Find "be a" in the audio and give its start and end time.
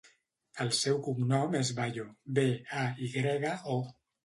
2.39-2.89